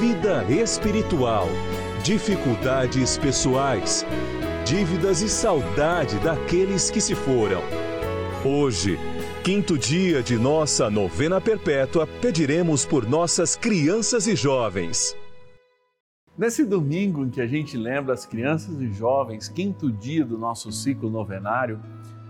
vida 0.00 0.44
espiritual, 0.50 1.46
dificuldades 2.02 3.18
pessoais, 3.18 4.06
dívidas 4.64 5.20
e 5.20 5.28
saudade 5.28 6.18
daqueles 6.20 6.90
que 6.90 7.00
se 7.00 7.14
foram. 7.14 7.60
Hoje, 8.44 8.98
quinto 9.44 9.76
dia 9.76 10.22
de 10.22 10.36
nossa 10.36 10.88
novena 10.88 11.40
perpétua, 11.40 12.06
pediremos 12.06 12.86
por 12.86 13.06
nossas 13.06 13.54
crianças 13.54 14.26
e 14.26 14.34
jovens. 14.34 15.14
Nesse 16.36 16.64
domingo 16.64 17.24
em 17.24 17.30
que 17.30 17.40
a 17.40 17.46
gente 17.46 17.76
lembra 17.76 18.14
as 18.14 18.24
crianças 18.24 18.80
e 18.80 18.90
jovens, 18.90 19.48
quinto 19.48 19.92
dia 19.92 20.24
do 20.24 20.38
nosso 20.38 20.72
ciclo 20.72 21.10
novenário, 21.10 21.78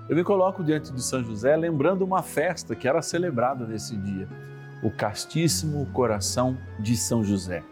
eu 0.08 0.16
me 0.16 0.24
coloco 0.24 0.64
diante 0.64 0.92
de 0.92 1.02
São 1.02 1.22
José 1.22 1.56
lembrando 1.56 2.04
uma 2.04 2.22
festa 2.22 2.74
que 2.74 2.88
era 2.88 3.00
celebrada 3.00 3.64
nesse 3.66 3.96
dia 3.96 4.28
o 4.82 4.90
castíssimo 4.90 5.86
coração 5.92 6.58
de 6.78 6.96
São 6.96 7.22
José. 7.22 7.62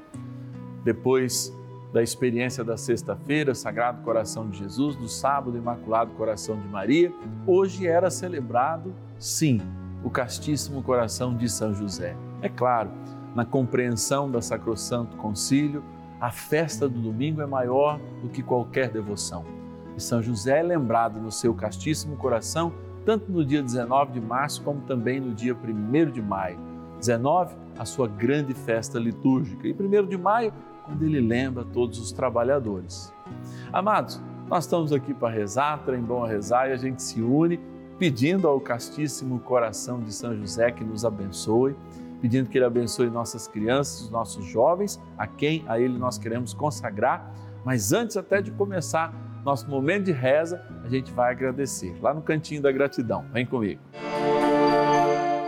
Depois 0.85 1.53
da 1.93 2.01
experiência 2.01 2.63
da 2.63 2.77
sexta-feira, 2.77 3.53
Sagrado 3.53 4.01
Coração 4.03 4.49
de 4.49 4.59
Jesus, 4.59 4.95
do 4.95 5.09
sábado, 5.09 5.59
Imaculado 5.59 6.13
Coração 6.13 6.57
de 6.57 6.69
Maria, 6.69 7.13
hoje 7.45 7.85
era 7.85 8.09
celebrado, 8.11 8.95
sim, 9.19 9.61
o 10.05 10.09
castíssimo 10.09 10.85
coração 10.85 11.37
de 11.37 11.49
São 11.49 11.75
José. 11.75 12.17
É 12.41 12.49
claro, 12.49 12.91
na 13.35 13.45
compreensão 13.45 14.31
da 14.31 14.41
Sacrosanto 14.41 15.17
Concílio, 15.17 15.83
a 16.21 16.31
festa 16.31 16.89
do 16.89 17.01
domingo 17.01 17.41
é 17.41 17.47
maior 17.47 17.99
do 18.23 18.29
que 18.29 18.41
qualquer 18.43 18.89
devoção. 18.89 19.45
E 19.97 20.01
São 20.01 20.23
José 20.23 20.61
é 20.61 20.63
lembrado 20.63 21.21
no 21.21 21.33
seu 21.33 21.53
castíssimo 21.55 22.17
coração, 22.17 22.73
tanto 23.05 23.33
no 23.33 23.45
dia 23.45 23.63
19 23.63 24.13
de 24.13 24.21
março 24.21 24.63
como 24.63 24.81
também 24.83 25.19
no 25.19 25.35
dia 25.35 25.57
1 25.57 26.13
de 26.13 26.23
maio 26.23 26.70
19, 27.01 27.57
a 27.79 27.85
sua 27.85 28.07
grande 28.07 28.55
festa 28.55 28.99
litúrgica. 28.99 29.67
E 29.67 29.73
1 29.73 30.07
de 30.07 30.17
maio, 30.17 30.53
quando 30.85 31.03
ele 31.03 31.21
lembra 31.21 31.65
todos 31.65 31.99
os 31.99 32.13
trabalhadores. 32.13 33.13
Amados, 33.73 34.21
nós 34.49 34.65
estamos 34.65 34.93
aqui 34.93 35.15
para 35.15 35.33
rezar, 35.33 35.83
trem 35.85 36.01
bom 36.01 36.25
a 36.25 36.29
rezar, 36.29 36.69
e 36.69 36.73
a 36.73 36.77
gente 36.77 37.03
se 37.03 37.21
une 37.23 37.59
pedindo 37.99 38.49
ao 38.49 38.59
castíssimo 38.59 39.39
coração 39.41 40.01
de 40.01 40.13
São 40.13 40.35
José 40.35 40.71
que 40.71 40.83
nos 40.83 41.05
abençoe, 41.05 41.77
pedindo 42.21 42.49
que 42.49 42.57
ele 42.57 42.65
abençoe 42.65 43.11
nossas 43.11 43.47
crianças, 43.47 44.09
nossos 44.11 44.45
jovens, 44.47 45.01
a 45.19 45.27
quem 45.27 45.65
a 45.67 45.79
ele 45.79 45.99
nós 45.99 46.19
queremos 46.19 46.55
consagrar. 46.55 47.33
Mas 47.65 47.93
antes 47.93 48.17
até 48.17 48.41
de 48.41 48.51
começar 48.53 49.15
nosso 49.45 49.69
momento 49.69 50.05
de 50.05 50.13
reza, 50.13 50.63
a 50.83 50.89
gente 50.89 51.13
vai 51.13 51.31
agradecer 51.31 51.97
lá 52.01 52.13
no 52.13 52.23
cantinho 52.23 52.63
da 52.63 52.73
gratidão. 52.73 53.25
Vem 53.33 53.47
comigo. 53.47 53.81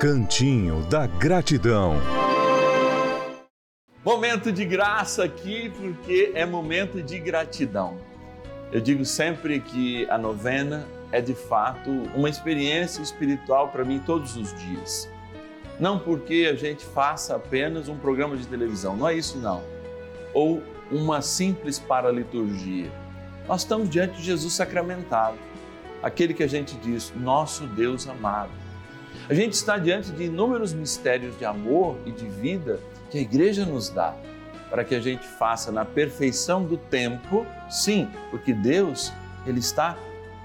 Cantinho 0.02 0.80
da 0.86 1.06
Gratidão. 1.06 1.94
Momento 4.04 4.50
de 4.50 4.64
graça 4.64 5.22
aqui, 5.22 5.70
porque 5.78 6.32
é 6.34 6.44
momento 6.44 7.00
de 7.00 7.20
gratidão. 7.20 7.98
Eu 8.72 8.80
digo 8.80 9.04
sempre 9.04 9.60
que 9.60 10.04
a 10.10 10.18
novena 10.18 10.88
é 11.12 11.20
de 11.20 11.36
fato 11.36 11.88
uma 12.16 12.28
experiência 12.28 13.00
espiritual 13.00 13.68
para 13.68 13.84
mim 13.84 14.00
todos 14.04 14.36
os 14.36 14.52
dias. 14.58 15.08
Não 15.78 16.00
porque 16.00 16.50
a 16.52 16.56
gente 16.56 16.84
faça 16.84 17.36
apenas 17.36 17.88
um 17.88 17.96
programa 17.96 18.36
de 18.36 18.48
televisão, 18.48 18.96
não 18.96 19.06
é 19.06 19.14
isso 19.14 19.38
não. 19.38 19.62
Ou 20.34 20.60
uma 20.90 21.22
simples 21.22 21.78
paraliturgia. 21.78 22.90
Nós 23.46 23.60
estamos 23.60 23.88
diante 23.88 24.16
de 24.16 24.24
Jesus 24.24 24.52
sacramentado, 24.52 25.38
aquele 26.02 26.34
que 26.34 26.42
a 26.42 26.48
gente 26.48 26.74
diz, 26.78 27.12
nosso 27.14 27.68
Deus 27.68 28.08
amado 28.08 28.61
a 29.28 29.34
gente 29.34 29.52
está 29.52 29.78
diante 29.78 30.10
de 30.12 30.24
inúmeros 30.24 30.72
mistérios 30.72 31.38
de 31.38 31.44
amor 31.44 31.96
e 32.04 32.10
de 32.10 32.26
vida 32.26 32.80
que 33.10 33.18
a 33.18 33.20
igreja 33.20 33.64
nos 33.64 33.88
dá, 33.88 34.14
para 34.70 34.84
que 34.84 34.94
a 34.94 35.00
gente 35.00 35.26
faça 35.26 35.70
na 35.70 35.84
perfeição 35.84 36.64
do 36.64 36.76
tempo, 36.76 37.46
sim, 37.70 38.08
porque 38.30 38.52
Deus, 38.52 39.12
ele 39.46 39.60
está 39.60 39.96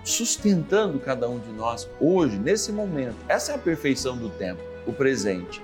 sustentando 0.03 0.99
cada 0.99 1.29
um 1.29 1.39
de 1.39 1.51
nós 1.51 1.89
hoje, 1.99 2.37
nesse 2.37 2.71
momento. 2.71 3.15
Essa 3.27 3.53
é 3.53 3.55
a 3.55 3.57
perfeição 3.59 4.17
do 4.17 4.29
tempo, 4.29 4.61
o 4.85 4.93
presente. 4.93 5.61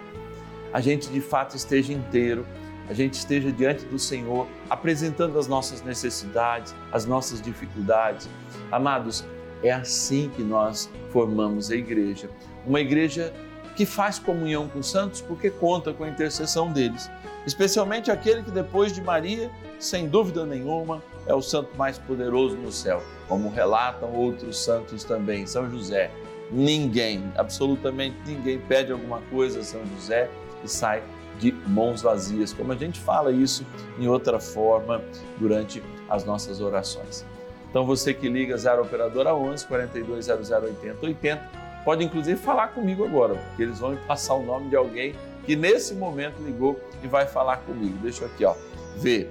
A 0.71 0.81
gente 0.81 1.09
de 1.09 1.21
fato 1.21 1.55
esteja 1.55 1.93
inteiro, 1.93 2.45
a 2.89 2.93
gente 2.93 3.13
esteja 3.13 3.51
diante 3.51 3.85
do 3.85 3.97
Senhor, 3.97 4.47
apresentando 4.69 5.39
as 5.39 5.47
nossas 5.47 5.81
necessidades, 5.81 6.75
as 6.91 7.05
nossas 7.05 7.41
dificuldades. 7.41 8.29
Amados, 8.71 9.23
é 9.61 9.71
assim 9.71 10.29
que 10.35 10.43
nós 10.43 10.89
formamos 11.11 11.71
a 11.71 11.75
igreja 11.75 12.29
uma 12.65 12.79
igreja 12.79 13.33
que 13.75 13.85
faz 13.85 14.19
comunhão 14.19 14.67
com 14.67 14.79
os 14.79 14.89
santos 14.89 15.21
porque 15.21 15.49
conta 15.49 15.93
com 15.93 16.03
a 16.03 16.09
intercessão 16.09 16.71
deles, 16.71 17.09
especialmente 17.45 18.11
aquele 18.11 18.43
que 18.43 18.51
depois 18.51 18.93
de 18.93 19.01
Maria, 19.01 19.49
sem 19.79 20.07
dúvida 20.07 20.45
nenhuma, 20.45 21.01
é 21.25 21.33
o 21.33 21.41
santo 21.41 21.75
mais 21.77 21.97
poderoso 21.97 22.55
no 22.55 22.71
céu, 22.71 23.01
como 23.27 23.49
relatam 23.49 24.13
outros 24.13 24.57
santos 24.57 25.03
também, 25.03 25.47
São 25.47 25.69
José. 25.69 26.11
Ninguém, 26.51 27.31
absolutamente 27.35 28.15
ninguém 28.25 28.59
pede 28.59 28.91
alguma 28.91 29.21
coisa 29.31 29.61
a 29.61 29.63
São 29.63 29.81
José 29.95 30.29
e 30.63 30.67
sai 30.67 31.01
de 31.39 31.51
mãos 31.51 32.01
vazias, 32.01 32.53
como 32.53 32.71
a 32.71 32.75
gente 32.75 32.99
fala 32.99 33.31
isso 33.31 33.65
em 33.99 34.07
outra 34.07 34.39
forma 34.39 35.01
durante 35.37 35.81
as 36.07 36.23
nossas 36.23 36.61
orações. 36.61 37.25
Então 37.69 37.85
você 37.85 38.13
que 38.13 38.29
liga 38.29 38.55
0 38.55 38.83
operadora 38.83 39.33
11 39.33 39.65
4200 39.65 40.51
80 40.51 41.05
80 41.05 41.62
pode 41.83 42.03
inclusive 42.03 42.39
falar 42.39 42.69
comigo 42.69 43.03
agora, 43.05 43.35
porque 43.35 43.63
eles 43.63 43.79
vão 43.79 43.91
me 43.91 43.97
passar 43.97 44.35
o 44.35 44.43
nome 44.43 44.69
de 44.69 44.75
alguém 44.75 45.15
que 45.45 45.55
nesse 45.55 45.93
momento 45.93 46.41
ligou 46.41 46.79
e 47.03 47.07
vai 47.07 47.27
falar 47.27 47.57
comigo. 47.57 47.97
Deixa 48.01 48.23
eu 48.23 48.27
aqui, 48.27 48.45
ó, 48.45 48.55
ver. 48.97 49.29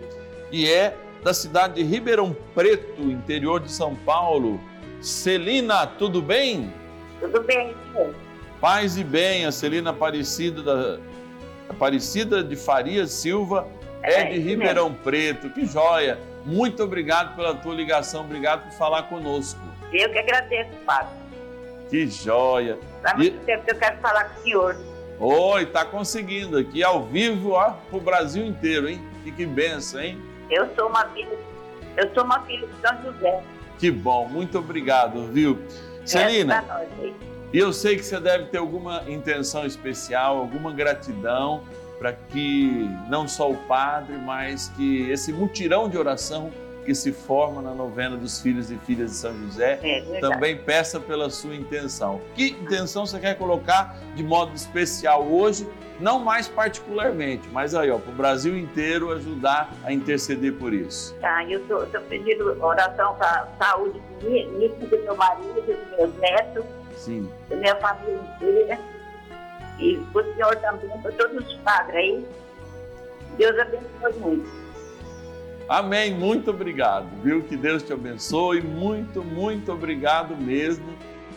E 0.50 0.70
é 0.70 0.96
da 1.22 1.32
cidade 1.32 1.75
de 1.75 1.82
Ribeirão 1.82 2.37
Preto, 2.54 3.02
interior 3.02 3.60
de 3.60 3.70
São 3.70 3.94
Paulo. 3.94 4.60
Celina, 5.00 5.87
tudo 5.87 6.20
bem? 6.20 6.72
Tudo 7.20 7.43
bem, 7.43 7.75
senhor. 7.93 8.14
Paz 8.60 8.96
e 8.96 9.04
bem, 9.04 9.44
a 9.44 9.52
Celina 9.52 9.90
Aparecida, 9.90 10.62
da, 10.62 10.99
Aparecida 11.69 12.44
de 12.44 12.54
Faria 12.54 13.06
Silva 13.06 13.66
é, 14.02 14.20
é 14.20 14.25
de 14.26 14.38
Ribeirão 14.38 14.90
mesmo. 14.90 15.02
Preto. 15.02 15.50
Que 15.50 15.64
joia! 15.64 16.19
Muito 16.44 16.82
obrigado 16.82 17.37
pela 17.37 17.54
tua 17.54 17.75
ligação, 17.75 18.22
obrigado 18.22 18.64
por 18.64 18.72
falar 18.72 19.04
conosco. 19.04 19.60
Eu 19.93 20.10
que 20.10 20.19
agradeço, 20.19 20.70
Padre. 20.84 21.21
Que 21.92 22.06
joia! 22.06 22.78
Há 23.04 23.14
muito 23.18 23.36
e... 23.36 23.44
tempo 23.44 23.66
que 23.66 23.70
eu 23.70 23.78
quero 23.78 23.98
falar 23.98 24.24
com 24.30 24.40
o 24.40 24.42
senhor. 24.42 24.76
Oi, 25.20 25.66
tá 25.66 25.84
conseguindo 25.84 26.56
aqui 26.56 26.82
ao 26.82 27.04
vivo, 27.04 27.50
ó, 27.50 27.72
pro 27.90 28.00
Brasil 28.00 28.46
inteiro, 28.46 28.88
hein? 28.88 28.98
Que, 29.22 29.30
que 29.30 29.44
benção, 29.44 30.00
hein? 30.00 30.18
Eu 30.48 30.70
sou 30.74 30.88
uma 30.88 31.04
filha, 31.10 31.38
eu 31.98 32.14
sou 32.14 32.24
uma 32.24 32.40
filha 32.44 32.66
de 32.66 32.80
São 32.80 33.02
José. 33.02 33.42
Que 33.78 33.90
bom, 33.90 34.26
muito 34.26 34.58
obrigado, 34.58 35.26
viu? 35.26 35.58
Celina, 36.06 36.64
E 37.52 37.58
eu 37.58 37.74
sei 37.74 37.96
que 37.96 38.04
você 38.04 38.18
deve 38.18 38.46
ter 38.46 38.56
alguma 38.56 39.04
intenção 39.06 39.66
especial, 39.66 40.38
alguma 40.38 40.72
gratidão 40.72 41.62
para 41.98 42.14
que 42.14 42.88
não 43.06 43.28
só 43.28 43.50
o 43.50 43.56
padre, 43.68 44.16
mas 44.16 44.72
que 44.78 45.10
esse 45.10 45.30
mutirão 45.30 45.90
de 45.90 45.98
oração 45.98 46.50
que 46.84 46.94
se 46.94 47.12
forma 47.12 47.62
na 47.62 47.73
novena 47.73 48.17
dos 48.17 48.40
filhos 48.40 48.70
e 48.70 48.76
filhas 48.79 49.11
de 49.11 49.17
São 49.17 49.34
José, 49.43 49.79
É 49.82 50.20
também 50.20 50.56
peça 50.56 50.99
pela 50.99 51.31
sua 51.31 51.55
intenção. 51.55 52.20
Que 52.34 52.50
intenção 52.50 53.06
você 53.06 53.19
quer 53.19 53.37
colocar 53.37 53.96
de 54.14 54.23
modo 54.23 54.55
especial 54.55 55.25
hoje? 55.25 55.67
Não 56.00 56.19
mais 56.19 56.49
particularmente, 56.49 57.49
mas 57.52 57.75
aí, 57.75 57.90
ó, 57.90 57.99
para 57.99 58.11
o 58.11 58.14
Brasil 58.14 58.58
inteiro 58.58 59.12
ajudar 59.12 59.73
a 59.84 59.93
interceder 59.93 60.52
por 60.55 60.73
isso. 60.73 61.14
Tá, 61.20 61.44
eu 61.44 61.61
estou 61.61 62.00
pedindo 62.08 62.61
oração 62.61 63.14
para 63.14 63.43
a 63.43 63.64
saúde 63.64 64.00
de 64.19 64.26
mim, 64.26 64.69
do 64.69 64.99
meu 64.99 65.17
marido, 65.17 65.55
dos 65.55 65.99
meus 65.99 66.14
netos, 66.19 66.64
Sim. 66.96 67.31
da 67.49 67.56
minha 67.56 67.76
família 67.76 68.20
inteira. 68.37 68.78
E 69.78 69.96
para 70.12 70.23
o 70.23 70.35
senhor 70.35 70.56
também, 70.56 70.90
para 71.00 71.12
todos 71.12 71.46
os 71.46 71.55
padres 71.58 71.96
aí. 71.96 72.26
Deus 73.38 73.58
abençoe 73.58 74.12
muito. 74.20 74.62
Amém. 75.72 76.12
Muito 76.14 76.50
obrigado, 76.50 77.06
viu? 77.22 77.42
Que 77.44 77.56
Deus 77.56 77.82
te 77.82 77.94
abençoe. 77.94 78.60
Muito, 78.60 79.24
muito 79.24 79.72
obrigado 79.72 80.36
mesmo. 80.36 80.84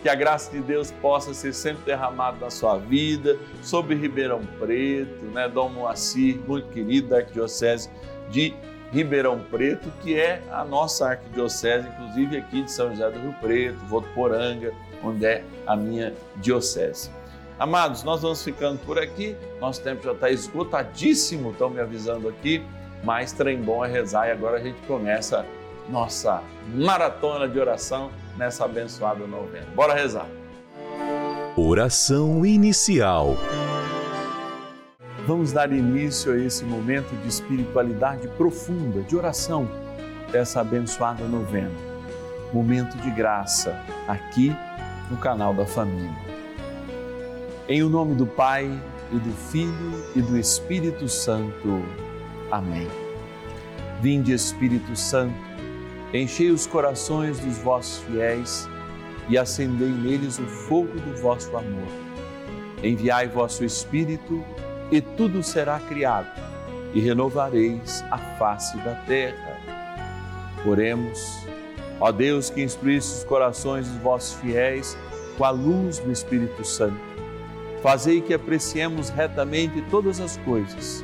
Que 0.04 0.10
a 0.10 0.14
graça 0.14 0.52
de 0.52 0.60
Deus 0.60 0.92
possa 0.92 1.34
ser 1.34 1.54
sempre 1.54 1.86
derramada 1.86 2.36
na 2.42 2.50
sua 2.50 2.78
vida, 2.78 3.40
sobre 3.64 3.96
Ribeirão 3.96 4.42
Preto, 4.60 5.24
né? 5.28 5.48
Dom 5.48 5.70
Moacir, 5.70 6.38
muito 6.46 6.68
querido 6.68 7.08
da 7.08 7.20
Arquidiocese 7.20 7.90
de 8.30 8.54
Ribeirão 8.92 9.40
Preto, 9.40 9.90
que 10.02 10.20
é 10.20 10.44
a 10.52 10.66
nossa 10.66 11.08
arquidiocese, 11.12 11.88
inclusive 11.88 12.38
aqui 12.38 12.64
de 12.64 12.72
São 12.74 12.90
José 12.90 13.10
do 13.10 13.18
Rio 13.18 13.36
Preto, 13.40 13.78
Votuporanga, 13.86 14.74
onde 15.02 15.26
é 15.26 15.46
a 15.66 15.78
minha 15.78 16.14
diocese. 16.36 17.10
Amados, 17.58 18.04
nós 18.04 18.22
vamos 18.22 18.44
ficando 18.44 18.80
por 18.80 19.00
aqui. 19.00 19.34
Nosso 19.62 19.82
tempo 19.82 20.04
já 20.04 20.12
está 20.12 20.30
esgotadíssimo, 20.30 21.52
estão 21.52 21.70
me 21.70 21.80
avisando 21.80 22.28
aqui 22.28 22.62
mas 23.06 23.32
trem 23.32 23.62
bom 23.62 23.86
é 23.86 23.88
rezar 23.88 24.28
e 24.28 24.32
agora 24.32 24.58
a 24.58 24.60
gente 24.60 24.82
começa 24.88 25.46
nossa 25.88 26.42
maratona 26.74 27.48
de 27.48 27.60
oração 27.60 28.10
nessa 28.36 28.66
abençoada 28.66 29.28
novena. 29.28 29.68
Bora 29.76 29.94
rezar. 29.94 30.28
Oração 31.56 32.44
inicial. 32.44 33.38
Vamos 35.28 35.52
dar 35.52 35.72
início 35.72 36.34
a 36.34 36.38
esse 36.38 36.66
momento 36.66 37.16
de 37.22 37.28
espiritualidade 37.28 38.28
profunda, 38.30 39.02
de 39.02 39.16
oração 39.16 39.70
dessa 40.32 40.62
abençoada 40.62 41.24
novena. 41.26 41.72
Momento 42.52 42.98
de 42.98 43.12
graça 43.12 43.80
aqui 44.08 44.52
no 45.12 45.18
canal 45.18 45.54
da 45.54 45.66
família. 45.66 46.26
Em 47.70 47.84
o 47.84 47.90
nome 47.90 48.16
do 48.16 48.26
Pai 48.26 48.66
e 49.12 49.18
do 49.18 49.32
Filho 49.32 50.06
e 50.16 50.22
do 50.22 50.38
Espírito 50.38 51.08
Santo. 51.08 51.84
Amém. 52.52 52.88
Vinde, 54.02 54.34
Espírito 54.34 54.96
Santo, 54.96 55.36
enchei 56.14 56.52
os 56.52 56.68
corações 56.68 57.40
dos 57.40 57.58
vossos 57.58 58.04
fiéis 58.04 58.70
e 59.30 59.38
acendei 59.38 59.90
neles 59.90 60.38
o 60.38 60.46
fogo 60.46 61.00
do 61.00 61.22
vosso 61.22 61.56
amor. 61.58 61.88
Enviai 62.84 63.28
vosso 63.28 63.64
Espírito 63.64 64.44
e 64.92 65.02
tudo 65.02 65.42
será 65.42 65.80
criado 65.80 66.30
e 66.94 67.00
renovareis 67.00 68.04
a 68.12 68.18
face 68.38 68.78
da 68.78 68.94
terra. 69.08 69.58
Oremos, 70.66 71.46
ó 72.00 72.12
Deus 72.12 72.50
que 72.50 72.62
instruísse 72.62 73.20
os 73.20 73.24
corações 73.24 73.88
dos 73.88 73.98
vossos 73.98 74.40
fiéis 74.40 74.98
com 75.38 75.46
a 75.46 75.50
luz 75.50 76.00
do 76.00 76.12
Espírito 76.12 76.64
Santo. 76.64 77.00
Fazei 77.82 78.22
que 78.22 78.34
apreciemos 78.34 79.10
retamente 79.10 79.82
todas 79.90 80.20
as 80.20 80.38
coisas 80.38 81.04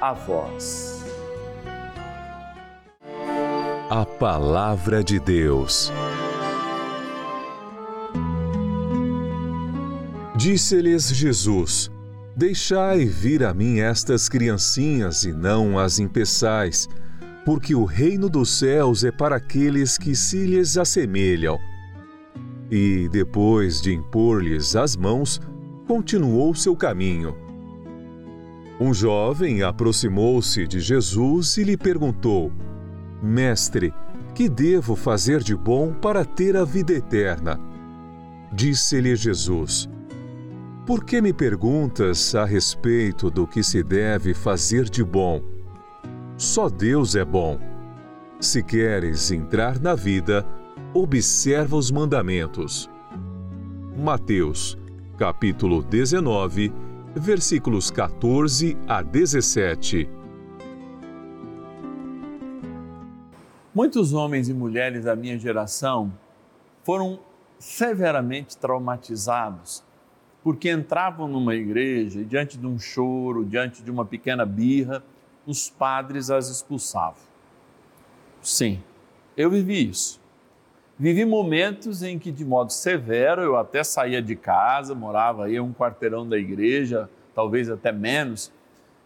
a 0.00 0.12
vós. 0.12 1.04
A 3.88 4.04
Palavra 4.04 5.02
de 5.02 5.18
Deus. 5.18 5.90
Disse-lhes 10.36 11.08
Jesus: 11.08 11.90
Deixai 12.36 13.06
vir 13.06 13.42
a 13.42 13.54
mim 13.54 13.80
estas 13.80 14.28
criancinhas 14.28 15.24
e 15.24 15.32
não 15.32 15.78
as 15.78 15.98
impeçais, 15.98 16.86
porque 17.44 17.74
o 17.74 17.84
reino 17.84 18.28
dos 18.28 18.50
céus 18.58 19.02
é 19.02 19.10
para 19.10 19.36
aqueles 19.36 19.96
que 19.96 20.14
se 20.14 20.44
lhes 20.44 20.76
assemelham. 20.76 21.58
E, 22.70 23.08
depois 23.10 23.80
de 23.80 23.94
impor-lhes 23.94 24.76
as 24.76 24.94
mãos, 24.94 25.40
continuou 25.86 26.54
seu 26.54 26.76
caminho. 26.76 27.45
Um 28.78 28.92
jovem 28.92 29.62
aproximou-se 29.62 30.66
de 30.66 30.80
Jesus 30.80 31.56
e 31.56 31.64
lhe 31.64 31.76
perguntou: 31.76 32.52
Mestre, 33.22 33.92
que 34.34 34.50
devo 34.50 34.94
fazer 34.94 35.42
de 35.42 35.56
bom 35.56 35.94
para 35.94 36.24
ter 36.26 36.56
a 36.56 36.64
vida 36.64 36.92
eterna? 36.92 37.58
Disse-lhe 38.52 39.16
Jesus: 39.16 39.88
Por 40.84 41.04
que 41.04 41.22
me 41.22 41.32
perguntas 41.32 42.34
a 42.34 42.44
respeito 42.44 43.30
do 43.30 43.46
que 43.46 43.62
se 43.62 43.82
deve 43.82 44.34
fazer 44.34 44.90
de 44.90 45.02
bom? 45.02 45.42
Só 46.36 46.68
Deus 46.68 47.16
é 47.16 47.24
bom. 47.24 47.58
Se 48.38 48.62
queres 48.62 49.30
entrar 49.30 49.80
na 49.80 49.94
vida, 49.94 50.46
observa 50.92 51.76
os 51.76 51.90
mandamentos. 51.90 52.90
Mateus, 53.96 54.76
capítulo 55.16 55.82
19, 55.82 56.70
versículos 57.18 57.90
14 57.90 58.76
a 58.86 59.00
17. 59.00 60.08
Muitos 63.74 64.12
homens 64.12 64.50
e 64.50 64.54
mulheres 64.54 65.04
da 65.04 65.16
minha 65.16 65.38
geração 65.38 66.12
foram 66.84 67.18
severamente 67.58 68.56
traumatizados 68.58 69.82
porque 70.42 70.70
entravam 70.70 71.26
numa 71.26 71.54
igreja 71.54 72.20
e, 72.20 72.24
diante 72.24 72.58
de 72.58 72.66
um 72.66 72.78
choro, 72.78 73.44
diante 73.44 73.82
de 73.82 73.90
uma 73.90 74.04
pequena 74.04 74.44
birra, 74.44 75.02
os 75.46 75.70
padres 75.70 76.30
as 76.30 76.48
expulsavam. 76.48 77.22
Sim, 78.42 78.80
eu 79.36 79.50
vivi 79.50 79.88
isso. 79.88 80.20
Vivi 80.98 81.24
momentos 81.24 82.02
em 82.02 82.18
que, 82.18 82.32
de 82.32 82.44
modo 82.44 82.72
severo, 82.72 83.42
eu 83.42 83.56
até 83.56 83.84
saía 83.84 84.22
de 84.22 84.34
casa, 84.34 84.94
morava 84.94 85.44
aí 85.44 85.60
um 85.60 85.72
quarteirão 85.72 86.26
da 86.26 86.38
igreja, 86.38 87.08
talvez 87.34 87.68
até 87.70 87.92
menos, 87.92 88.52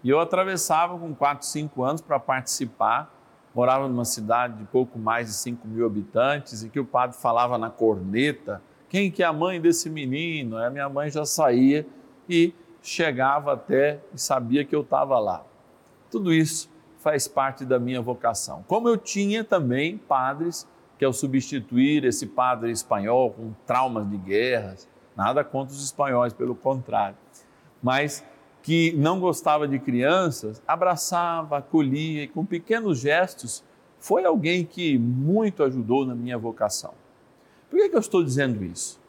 E 0.03 0.09
eu 0.09 0.19
atravessava 0.19 0.99
com 0.99 1.15
4, 1.15 1.47
5 1.47 1.83
anos 1.83 2.01
para 2.01 2.19
participar. 2.19 3.13
Morava 3.55 3.87
numa 3.87 4.05
cidade 4.07 4.57
de 4.57 4.65
pouco 4.65 4.99
mais 4.99 5.27
de 5.27 5.35
5 5.35 5.69
mil 5.69 5.85
habitantes 5.85 6.63
e 6.63 6.71
que 6.71 6.81
o 6.81 6.85
padre 6.87 7.19
falava 7.19 7.59
na 7.59 7.69
corneta 7.69 8.63
quem 8.91 9.09
que 9.09 9.23
é 9.23 9.27
a 9.27 9.33
mãe 9.33 9.61
desse 9.61 9.89
menino? 9.89 10.59
A 10.59 10.69
minha 10.69 10.89
mãe 10.89 11.09
já 11.09 11.25
saía 11.25 11.87
e 12.29 12.53
chegava 12.83 13.53
até 13.53 14.01
e 14.13 14.21
sabia 14.21 14.65
que 14.65 14.75
eu 14.75 14.81
estava 14.81 15.17
lá. 15.21 15.45
Tudo 16.11 16.35
isso 16.35 16.69
faz 16.99 17.29
parte 17.29 17.65
da 17.65 17.79
minha 17.79 18.03
vocação. 18.03 18.65
Como 18.67 18.89
eu 18.89 18.97
tinha 18.97 19.45
também 19.45 19.97
padres 19.97 20.67
que 21.01 21.05
ao 21.07 21.15
substituir 21.15 22.05
esse 22.05 22.27
padre 22.27 22.71
espanhol 22.71 23.31
com 23.31 23.55
traumas 23.67 24.07
de 24.11 24.19
guerras, 24.19 24.87
nada 25.17 25.43
contra 25.43 25.75
os 25.75 25.83
espanhóis, 25.83 26.35
pelo 26.35 26.55
contrário, 26.55 27.17
mas 27.83 28.23
que 28.63 28.93
não 28.99 29.19
gostava 29.19 29.67
de 29.67 29.79
crianças, 29.79 30.63
abraçava, 30.69 31.57
acolhia 31.57 32.25
e 32.25 32.29
com 32.29 32.45
pequenos 32.45 32.99
gestos 32.99 33.65
foi 33.99 34.27
alguém 34.27 34.63
que 34.63 34.99
muito 34.99 35.63
ajudou 35.63 36.05
na 36.05 36.15
minha 36.15 36.37
vocação. 36.37 36.93
Por 37.71 37.79
que, 37.79 37.89
que 37.89 37.97
eu 37.97 38.01
estou 38.01 38.23
dizendo 38.23 38.63
isso? 38.63 39.01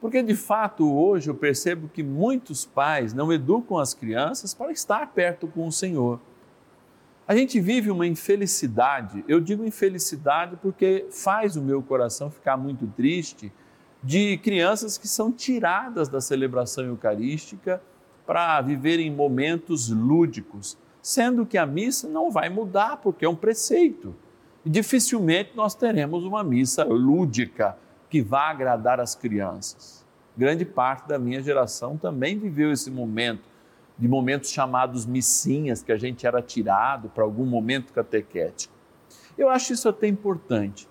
Porque 0.00 0.22
de 0.22 0.36
fato 0.36 0.96
hoje 0.96 1.28
eu 1.28 1.34
percebo 1.34 1.88
que 1.88 2.04
muitos 2.04 2.64
pais 2.64 3.12
não 3.12 3.32
educam 3.32 3.78
as 3.78 3.92
crianças 3.92 4.54
para 4.54 4.70
estar 4.70 5.12
perto 5.12 5.48
com 5.48 5.66
o 5.66 5.72
Senhor. 5.72 6.20
A 7.28 7.34
gente 7.34 7.58
vive 7.58 7.90
uma 7.90 8.06
infelicidade, 8.06 9.24
eu 9.26 9.40
digo 9.40 9.64
infelicidade 9.64 10.56
porque 10.62 11.06
faz 11.10 11.56
o 11.56 11.62
meu 11.62 11.82
coração 11.82 12.30
ficar 12.30 12.56
muito 12.56 12.86
triste 12.86 13.52
de 14.00 14.38
crianças 14.38 14.96
que 14.96 15.08
são 15.08 15.32
tiradas 15.32 16.08
da 16.08 16.20
celebração 16.20 16.84
eucarística 16.84 17.82
para 18.24 18.60
viverem 18.60 19.10
momentos 19.10 19.88
lúdicos, 19.88 20.78
sendo 21.02 21.44
que 21.44 21.58
a 21.58 21.66
missa 21.66 22.08
não 22.08 22.30
vai 22.30 22.48
mudar 22.48 22.98
porque 22.98 23.24
é 23.24 23.28
um 23.28 23.34
preceito. 23.34 24.14
E 24.64 24.70
dificilmente 24.70 25.50
nós 25.56 25.74
teremos 25.74 26.24
uma 26.24 26.44
missa 26.44 26.84
lúdica 26.84 27.76
que 28.08 28.22
vá 28.22 28.50
agradar 28.50 29.00
as 29.00 29.16
crianças. 29.16 30.06
Grande 30.36 30.64
parte 30.64 31.08
da 31.08 31.18
minha 31.18 31.42
geração 31.42 31.96
também 31.96 32.38
viveu 32.38 32.70
esse 32.70 32.90
momento 32.90 33.55
de 33.98 34.06
momentos 34.06 34.50
chamados 34.50 35.06
missinhas, 35.06 35.82
que 35.82 35.92
a 35.92 35.96
gente 35.96 36.26
era 36.26 36.42
tirado 36.42 37.08
para 37.08 37.24
algum 37.24 37.46
momento 37.46 37.92
catequético. 37.92 38.74
Eu 39.36 39.48
acho 39.48 39.72
isso 39.72 39.88
até 39.88 40.06
importante, 40.06 40.88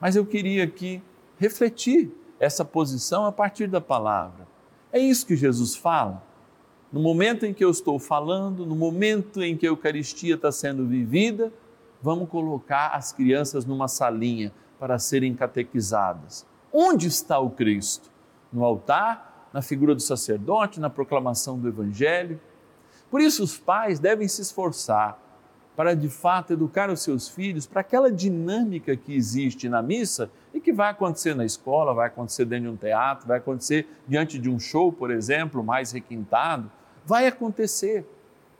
mas 0.00 0.16
eu 0.16 0.24
queria 0.24 0.64
aqui 0.64 1.02
refletir 1.38 2.10
essa 2.38 2.64
posição 2.64 3.26
a 3.26 3.32
partir 3.32 3.66
da 3.66 3.80
palavra. 3.80 4.46
É 4.92 4.98
isso 4.98 5.26
que 5.26 5.36
Jesus 5.36 5.74
fala. 5.74 6.22
No 6.92 7.00
momento 7.00 7.44
em 7.44 7.52
que 7.52 7.64
eu 7.64 7.70
estou 7.70 7.98
falando, 7.98 8.64
no 8.64 8.76
momento 8.76 9.42
em 9.42 9.56
que 9.56 9.66
a 9.66 9.70
Eucaristia 9.70 10.34
está 10.34 10.52
sendo 10.52 10.86
vivida, 10.86 11.52
vamos 12.00 12.28
colocar 12.28 12.88
as 12.88 13.12
crianças 13.12 13.64
numa 13.64 13.88
salinha 13.88 14.52
para 14.78 14.98
serem 14.98 15.34
catequizadas. 15.34 16.46
Onde 16.72 17.08
está 17.08 17.38
o 17.38 17.50
Cristo? 17.50 18.10
No 18.52 18.64
altar? 18.64 19.35
Na 19.56 19.62
figura 19.62 19.94
do 19.94 20.02
sacerdote, 20.02 20.78
na 20.78 20.90
proclamação 20.90 21.58
do 21.58 21.66
Evangelho. 21.66 22.38
Por 23.10 23.22
isso, 23.22 23.42
os 23.42 23.56
pais 23.56 23.98
devem 23.98 24.28
se 24.28 24.42
esforçar 24.42 25.18
para 25.74 25.94
de 25.94 26.10
fato 26.10 26.52
educar 26.52 26.90
os 26.90 27.00
seus 27.00 27.26
filhos 27.26 27.66
para 27.66 27.80
aquela 27.80 28.12
dinâmica 28.12 28.94
que 28.94 29.14
existe 29.14 29.66
na 29.66 29.80
missa 29.80 30.30
e 30.52 30.60
que 30.60 30.74
vai 30.74 30.90
acontecer 30.90 31.34
na 31.34 31.42
escola, 31.42 31.94
vai 31.94 32.08
acontecer 32.08 32.44
dentro 32.44 32.64
de 32.64 32.70
um 32.74 32.76
teatro, 32.76 33.26
vai 33.26 33.38
acontecer 33.38 33.88
diante 34.06 34.38
de 34.38 34.50
um 34.50 34.60
show, 34.60 34.92
por 34.92 35.10
exemplo, 35.10 35.64
mais 35.64 35.90
requintado, 35.90 36.70
vai 37.06 37.26
acontecer. 37.26 38.06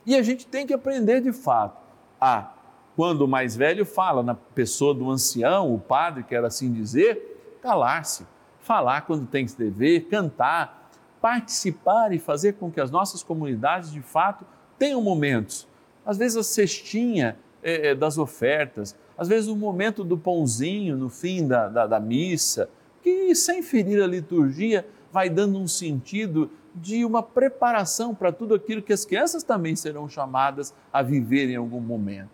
E 0.03 0.15
a 0.15 0.23
gente 0.23 0.47
tem 0.47 0.65
que 0.65 0.73
aprender 0.73 1.21
de 1.21 1.31
fato 1.31 1.79
a, 2.19 2.53
quando 2.95 3.21
o 3.21 3.27
mais 3.27 3.55
velho 3.55 3.85
fala 3.85 4.23
na 4.23 4.33
pessoa 4.33 4.95
do 4.95 5.11
ancião, 5.11 5.71
o 5.71 5.79
padre, 5.79 6.23
quer 6.23 6.43
assim 6.43 6.73
dizer, 6.73 7.59
calar-se, 7.61 8.25
falar 8.67 9.01
quando 9.01 9.25
tem 9.25 9.45
que 9.45 9.51
se 9.51 9.57
dever, 9.57 10.07
cantar, 10.09 10.86
participar 11.21 12.13
e 12.13 12.19
fazer 12.19 12.53
com 12.53 12.71
que 12.71 12.79
as 12.79 12.91
nossas 12.91 13.23
comunidades, 13.23 13.91
de 13.91 14.01
fato, 14.01 14.45
tenham 14.77 15.01
momentos. 15.01 15.67
Às 16.05 16.17
vezes 16.17 16.37
a 16.37 16.43
cestinha 16.43 17.37
é, 17.61 17.89
é, 17.89 17.95
das 17.95 18.17
ofertas, 18.17 18.95
às 19.17 19.27
vezes 19.27 19.49
o 19.49 19.55
momento 19.55 20.03
do 20.03 20.17
pãozinho 20.17 20.95
no 20.95 21.09
fim 21.09 21.47
da, 21.47 21.67
da, 21.67 21.87
da 21.87 21.99
missa, 21.99 22.69
que 23.01 23.33
sem 23.35 23.61
ferir 23.61 24.01
a 24.01 24.07
liturgia 24.07 24.87
vai 25.11 25.29
dando 25.29 25.57
um 25.57 25.67
sentido 25.67 26.51
de 26.75 27.03
uma 27.03 27.23
preparação 27.23 28.13
para 28.13 28.31
tudo 28.31 28.53
aquilo 28.53 28.81
que 28.81 28.93
as 28.93 29.03
crianças 29.03 29.43
também 29.43 29.75
serão 29.75 30.07
chamadas 30.07 30.73
a 30.93 31.01
viver 31.01 31.49
em 31.49 31.55
algum 31.55 31.79
momento. 31.79 32.29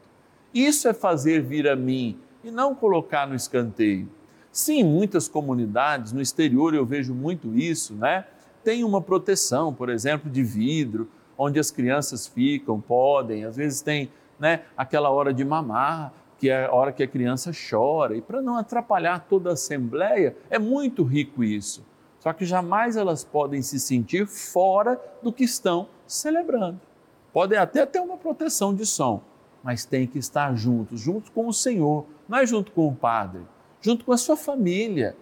Isso 0.53 0.87
é 0.87 0.93
fazer 0.93 1.41
vir 1.41 1.67
a 1.67 1.75
mim 1.75 2.19
e 2.43 2.51
não 2.51 2.75
colocar 2.75 3.25
no 3.25 3.35
escanteio. 3.35 4.09
Sim, 4.51 4.83
muitas 4.83 5.27
comunidades, 5.27 6.11
no 6.11 6.21
exterior 6.21 6.75
eu 6.75 6.85
vejo 6.85 7.13
muito 7.13 7.55
isso, 7.55 7.95
né? 7.95 8.25
Tem 8.63 8.83
uma 8.83 9.01
proteção, 9.01 9.73
por 9.73 9.89
exemplo, 9.89 10.29
de 10.29 10.43
vidro, 10.43 11.09
onde 11.37 11.59
as 11.59 11.71
crianças 11.71 12.27
ficam, 12.27 12.79
podem, 12.79 13.45
às 13.45 13.55
vezes 13.55 13.81
tem 13.81 14.11
né, 14.39 14.63
aquela 14.77 15.09
hora 15.09 15.33
de 15.33 15.43
mamar, 15.43 16.13
que 16.37 16.49
é 16.49 16.65
a 16.65 16.73
hora 16.73 16.91
que 16.91 17.03
a 17.03 17.07
criança 17.07 17.51
chora, 17.51 18.15
e 18.15 18.21
para 18.21 18.41
não 18.41 18.57
atrapalhar 18.57 19.19
toda 19.29 19.49
a 19.49 19.53
assembleia, 19.53 20.35
é 20.49 20.59
muito 20.59 21.03
rico 21.03 21.43
isso. 21.43 21.85
Só 22.19 22.31
que 22.31 22.45
jamais 22.45 22.95
elas 22.95 23.23
podem 23.23 23.61
se 23.61 23.79
sentir 23.79 24.27
fora 24.27 24.99
do 25.21 25.31
que 25.31 25.43
estão 25.43 25.87
celebrando. 26.07 26.79
Podem 27.33 27.57
até 27.57 27.85
ter 27.85 27.99
uma 27.99 28.17
proteção 28.17 28.73
de 28.73 28.85
som, 28.85 29.21
mas 29.63 29.85
tem 29.85 30.05
que 30.05 30.19
estar 30.19 30.55
juntos, 30.55 30.99
junto 30.99 31.31
com 31.31 31.47
o 31.47 31.53
Senhor, 31.53 32.05
não 32.27 32.37
é 32.37 32.45
junto 32.45 32.71
com 32.71 32.87
o 32.87 32.95
Padre, 32.95 33.41
junto 33.81 34.05
com 34.05 34.11
a 34.11 34.17
sua 34.17 34.37
família, 34.37 35.15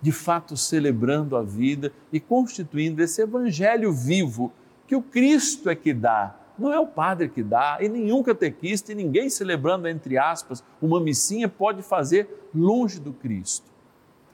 de 0.00 0.12
fato 0.12 0.56
celebrando 0.56 1.36
a 1.36 1.42
vida 1.42 1.92
e 2.12 2.18
constituindo 2.18 3.02
esse 3.02 3.22
evangelho 3.22 3.92
vivo 3.92 4.52
que 4.86 4.96
o 4.96 5.02
Cristo 5.02 5.68
é 5.68 5.74
que 5.74 5.92
dá, 5.92 6.34
não 6.58 6.72
é 6.72 6.78
o 6.78 6.86
padre 6.86 7.28
que 7.28 7.42
dá, 7.42 7.78
e 7.80 7.88
nenhum 7.88 8.22
catequista 8.22 8.92
e 8.92 8.94
ninguém 8.94 9.30
celebrando, 9.30 9.88
entre 9.88 10.18
aspas, 10.18 10.62
uma 10.80 11.00
missinha 11.00 11.48
pode 11.48 11.82
fazer 11.82 12.48
longe 12.54 12.98
do 12.98 13.12
Cristo. 13.12 13.66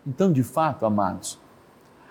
Então, 0.07 0.33
de 0.33 0.43
fato, 0.43 0.87
amados, 0.87 1.39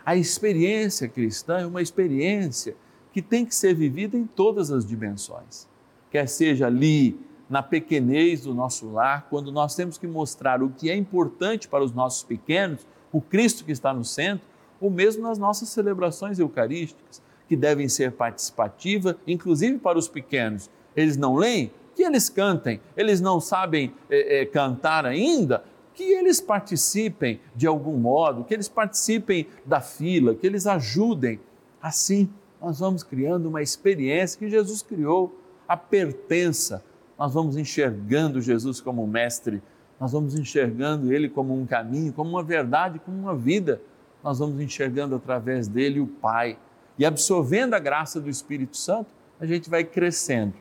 a 0.05 0.15
experiência 0.15 1.07
cristã 1.07 1.59
é 1.59 1.65
uma 1.65 1.81
experiência 1.81 2.75
que 3.12 3.21
tem 3.21 3.45
que 3.45 3.55
ser 3.55 3.74
vivida 3.74 4.17
em 4.17 4.25
todas 4.25 4.71
as 4.71 4.85
dimensões, 4.85 5.67
quer 6.12 6.27
seja 6.27 6.67
ali 6.67 7.19
na 7.50 7.63
pequenez 7.63 8.41
do 8.41 8.53
nosso 8.53 8.91
lar, 8.91 9.27
quando 9.29 9.51
nós 9.51 9.75
temos 9.75 9.97
que 9.97 10.07
mostrar 10.07 10.62
o 10.62 10.69
que 10.69 10.89
é 10.89 10.95
importante 10.95 11.67
para 11.67 11.83
os 11.83 11.91
nossos 11.91 12.24
pequenos 12.24 12.85
o 13.15 13.22
Cristo 13.22 13.63
que 13.63 13.72
está 13.72 13.93
no 13.93 14.03
centro, 14.03 14.45
ou 14.81 14.91
mesmo 14.91 15.24
nas 15.24 15.38
nossas 15.38 15.69
celebrações 15.69 16.38
eucarísticas, 16.38 17.22
que 17.48 17.55
devem 17.55 17.88
ser 17.88 18.12
participativas, 18.12 19.15
inclusive 19.25 19.77
para 19.77 19.98
os 19.98 20.10
pequenos. 20.10 20.69
Eles 20.93 21.15
não 21.15 21.36
leem? 21.36 21.72
Que 21.95 22.03
eles 22.03 22.27
cantem. 22.27 22.81
Eles 22.98 23.22
não 23.22 23.39
sabem 23.39 23.93
é, 24.10 24.41
é, 24.41 24.45
cantar 24.45 25.05
ainda? 25.05 25.63
Que 25.93 26.03
eles 26.03 26.41
participem 26.41 27.39
de 27.55 27.65
algum 27.65 27.95
modo, 27.95 28.43
que 28.43 28.53
eles 28.53 28.67
participem 28.67 29.48
da 29.65 29.79
fila, 29.79 30.36
que 30.36 30.45
eles 30.45 30.67
ajudem. 30.67 31.39
Assim, 31.81 32.29
nós 32.62 32.79
vamos 32.79 33.01
criando 33.01 33.45
uma 33.45 33.62
experiência 33.62 34.38
que 34.38 34.50
Jesus 34.50 34.81
criou, 34.81 35.39
a 35.65 35.77
pertença. 35.77 36.84
Nós 37.17 37.34
vamos 37.34 37.55
enxergando 37.55 38.41
Jesus 38.41 38.81
como 38.81 39.07
mestre 39.07 39.63
nós 39.99 40.11
vamos 40.11 40.37
enxergando 40.37 41.13
Ele 41.13 41.29
como 41.29 41.57
um 41.57 41.65
caminho, 41.65 42.11
como 42.11 42.29
uma 42.29 42.43
verdade, 42.43 42.99
como 42.99 43.17
uma 43.17 43.35
vida. 43.35 43.81
Nós 44.23 44.39
vamos 44.39 44.59
enxergando 44.59 45.15
através 45.15 45.67
dele 45.67 45.99
o 45.99 46.07
Pai. 46.07 46.57
E 46.97 47.05
absorvendo 47.05 47.73
a 47.73 47.79
graça 47.79 48.19
do 48.19 48.29
Espírito 48.29 48.77
Santo, 48.77 49.09
a 49.39 49.45
gente 49.45 49.69
vai 49.69 49.83
crescendo 49.83 50.53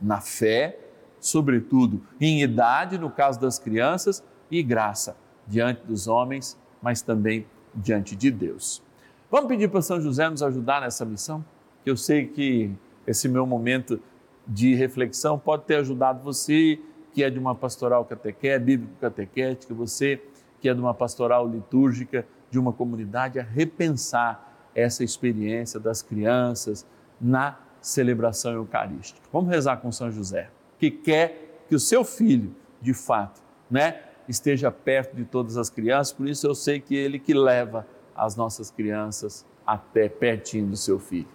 na 0.00 0.20
fé, 0.20 0.78
sobretudo 1.20 2.02
em 2.20 2.42
idade, 2.42 2.98
no 2.98 3.10
caso 3.10 3.40
das 3.40 3.58
crianças, 3.58 4.22
e 4.50 4.62
graça 4.62 5.16
diante 5.46 5.84
dos 5.86 6.06
homens, 6.06 6.58
mas 6.80 7.02
também 7.02 7.46
diante 7.74 8.14
de 8.14 8.30
Deus. 8.30 8.82
Vamos 9.30 9.48
pedir 9.48 9.68
para 9.68 9.82
São 9.82 10.00
José 10.00 10.28
nos 10.28 10.42
ajudar 10.42 10.80
nessa 10.80 11.04
missão? 11.04 11.44
Eu 11.84 11.96
sei 11.96 12.26
que 12.26 12.70
esse 13.06 13.28
meu 13.28 13.46
momento 13.46 14.00
de 14.46 14.74
reflexão 14.74 15.38
pode 15.38 15.64
ter 15.64 15.76
ajudado 15.76 16.22
você 16.22 16.80
que 17.18 17.24
é 17.24 17.30
de 17.30 17.38
uma 17.40 17.52
pastoral 17.52 18.04
catequé, 18.04 18.60
bíblico-catequética, 18.60 19.74
você 19.74 20.22
que 20.60 20.68
é 20.68 20.72
de 20.72 20.78
uma 20.78 20.94
pastoral 20.94 21.48
litúrgica, 21.48 22.24
de 22.48 22.60
uma 22.60 22.72
comunidade, 22.72 23.40
a 23.40 23.42
repensar 23.42 24.70
essa 24.72 25.02
experiência 25.02 25.80
das 25.80 26.00
crianças 26.00 26.86
na 27.20 27.58
celebração 27.80 28.52
eucarística. 28.52 29.20
Vamos 29.32 29.50
rezar 29.50 29.78
com 29.78 29.90
São 29.90 30.12
José, 30.12 30.48
que 30.78 30.92
quer 30.92 31.64
que 31.68 31.74
o 31.74 31.80
seu 31.80 32.04
filho, 32.04 32.54
de 32.80 32.94
fato, 32.94 33.42
né, 33.68 34.00
esteja 34.28 34.70
perto 34.70 35.16
de 35.16 35.24
todas 35.24 35.56
as 35.56 35.68
crianças, 35.68 36.12
por 36.12 36.28
isso 36.28 36.46
eu 36.46 36.54
sei 36.54 36.78
que 36.78 36.94
ele 36.94 37.18
que 37.18 37.34
leva 37.34 37.84
as 38.14 38.36
nossas 38.36 38.70
crianças 38.70 39.44
até 39.66 40.08
pertinho 40.08 40.68
do 40.68 40.76
seu 40.76 41.00
filho. 41.00 41.26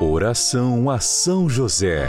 Oração 0.00 0.90
a 0.90 0.98
São 0.98 1.48
José. 1.48 2.08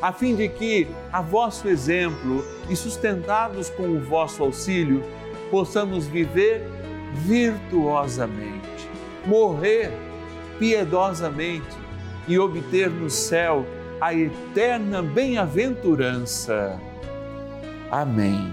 a 0.00 0.12
fim 0.12 0.34
de 0.34 0.48
que, 0.48 0.88
a 1.12 1.20
vosso 1.20 1.68
exemplo 1.68 2.44
e 2.68 2.76
sustentados 2.76 3.68
com 3.70 3.84
o 3.84 4.00
vosso 4.00 4.42
auxílio, 4.42 5.02
possamos 5.50 6.06
viver 6.06 6.66
virtuosamente, 7.14 8.88
morrer 9.26 9.92
piedosamente 10.58 11.76
e 12.26 12.38
obter 12.38 12.90
no 12.90 13.10
céu 13.10 13.66
a 14.00 14.14
eterna 14.14 15.02
bem-aventurança. 15.02 16.80
Amém. 17.90 18.50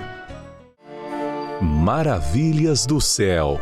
Maravilhas 1.62 2.86
do 2.86 3.00
céu. 3.00 3.60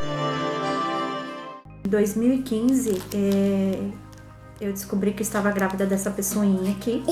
Em 1.86 1.89
2015, 1.89 3.01
é, 3.13 4.04
eu 4.59 4.71
descobri 4.71 5.13
que 5.13 5.21
estava 5.21 5.51
grávida 5.51 5.85
dessa 5.85 6.09
pessoinha 6.09 6.71
aqui. 6.71 7.03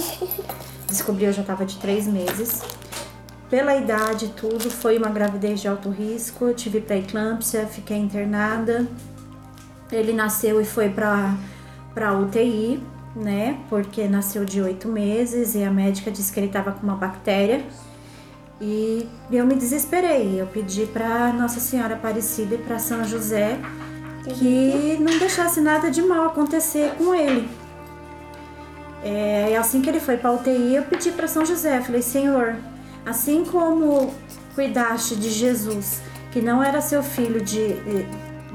Descobri, 0.87 1.25
eu 1.25 1.33
já 1.33 1.41
estava 1.41 1.65
de 1.65 1.77
três 1.77 2.07
meses. 2.07 2.61
Pela 3.49 3.75
idade 3.75 4.29
tudo, 4.35 4.69
foi 4.69 4.97
uma 4.97 5.09
gravidez 5.09 5.61
de 5.61 5.67
alto 5.67 5.89
risco. 5.89 6.45
Eu 6.45 6.53
tive 6.53 6.81
pré-eclâmpsia, 6.81 7.67
fiquei 7.67 7.97
internada. 7.97 8.87
Ele 9.91 10.13
nasceu 10.13 10.59
e 10.59 10.65
foi 10.65 10.89
para 10.89 11.35
para 11.93 12.11
UTI, 12.17 12.81
né? 13.15 13.59
Porque 13.69 14.07
nasceu 14.07 14.43
de 14.43 14.59
oito 14.59 14.87
meses 14.87 15.53
e 15.53 15.63
a 15.63 15.69
médica 15.69 16.09
disse 16.09 16.33
que 16.33 16.39
ele 16.39 16.47
estava 16.47 16.71
com 16.71 16.81
uma 16.81 16.95
bactéria 16.95 17.63
e 18.59 19.07
eu 19.31 19.45
me 19.45 19.55
desesperei. 19.55 20.41
Eu 20.41 20.47
pedi 20.47 20.85
para 20.85 21.31
Nossa 21.33 21.59
Senhora 21.59 21.95
Aparecida 21.95 22.55
e 22.55 22.57
para 22.57 22.79
São 22.79 23.03
José 23.03 23.59
que 24.23 24.97
não 24.99 25.17
deixasse 25.17 25.59
nada 25.61 25.91
de 25.91 26.01
mal 26.01 26.27
acontecer 26.27 26.93
com 26.97 27.13
ele. 27.13 27.49
É, 29.03 29.57
assim 29.57 29.81
que 29.81 29.89
ele 29.89 29.99
foi 29.99 30.17
para 30.17 30.31
UTI, 30.31 30.75
eu 30.75 30.83
pedi 30.83 31.11
para 31.11 31.27
São 31.27 31.45
José, 31.45 31.81
falei: 31.81 32.01
Senhor, 32.01 32.55
assim 33.05 33.43
como 33.43 34.13
cuidaste 34.55 35.15
de 35.15 35.29
Jesus, 35.29 36.01
que 36.31 36.41
não 36.41 36.63
era 36.63 36.79
seu 36.79 37.03
filho 37.03 37.41
de, 37.41 37.75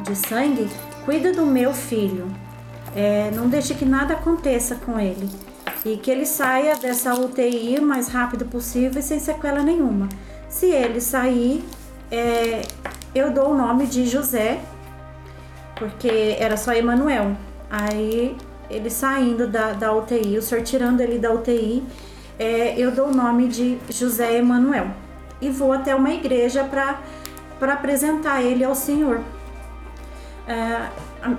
de 0.04 0.16
sangue, 0.16 0.68
cuida 1.04 1.32
do 1.32 1.44
meu 1.44 1.74
filho. 1.74 2.26
É, 2.96 3.30
não 3.34 3.48
deixe 3.48 3.74
que 3.74 3.84
nada 3.84 4.14
aconteça 4.14 4.74
com 4.74 4.98
ele 4.98 5.28
e 5.84 5.96
que 5.96 6.10
ele 6.10 6.26
saia 6.26 6.76
dessa 6.76 7.14
UTI 7.14 7.76
o 7.78 7.82
mais 7.82 8.08
rápido 8.08 8.44
possível 8.46 8.98
e 8.98 9.02
sem 9.02 9.18
sequela 9.18 9.62
nenhuma. 9.62 10.08
Se 10.48 10.66
ele 10.66 11.00
sair, 11.00 11.64
é, 12.10 12.62
eu 13.14 13.30
dou 13.30 13.50
o 13.50 13.56
nome 13.56 13.86
de 13.86 14.06
José, 14.06 14.60
porque 15.78 16.36
era 16.38 16.56
só 16.56 16.72
Emanuel. 16.72 17.36
Aí 17.70 18.36
ele 18.70 18.90
saindo 18.90 19.46
da, 19.46 19.72
da 19.72 19.92
UTI, 19.92 20.38
o 20.38 20.42
senhor 20.42 20.62
tirando 20.62 21.00
ele 21.00 21.18
da 21.18 21.32
UTI, 21.32 21.82
é, 22.38 22.78
eu 22.78 22.90
dou 22.90 23.08
o 23.08 23.14
nome 23.14 23.48
de 23.48 23.78
José 23.90 24.36
Emanuel 24.36 24.88
e 25.40 25.50
vou 25.50 25.72
até 25.72 25.94
uma 25.94 26.10
igreja 26.10 26.64
para 26.64 27.00
apresentar 27.72 28.42
ele 28.42 28.64
ao 28.64 28.74
Senhor. 28.74 29.20
É, 30.46 30.88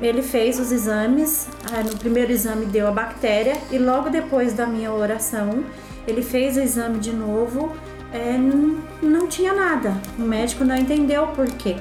ele 0.02 0.22
fez 0.22 0.60
os 0.60 0.72
exames, 0.72 1.48
ah, 1.72 1.82
no 1.82 1.98
primeiro 1.98 2.32
exame 2.32 2.66
deu 2.66 2.88
a 2.88 2.92
bactéria 2.92 3.58
e 3.72 3.78
logo 3.78 4.10
depois 4.10 4.54
da 4.54 4.66
minha 4.66 4.92
oração 4.92 5.64
ele 6.08 6.22
fez 6.22 6.58
o 6.58 6.60
exame 6.60 7.00
de 7.00 7.12
novo, 7.12 7.76
é, 8.12 8.38
não, 8.38 8.82
não 9.02 9.28
tinha 9.28 9.54
nada. 9.54 9.94
O 10.18 10.24
médico 10.24 10.64
não 10.64 10.76
entendeu 10.76 11.28
por 11.28 11.48
quê. 11.48 11.78